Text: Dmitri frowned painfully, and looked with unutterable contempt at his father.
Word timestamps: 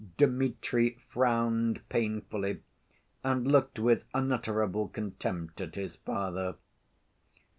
Dmitri 0.17 0.97
frowned 1.09 1.87
painfully, 1.87 2.61
and 3.23 3.45
looked 3.51 3.77
with 3.77 4.05
unutterable 4.15 4.87
contempt 4.87 5.61
at 5.61 5.75
his 5.75 5.95
father. 5.95 6.55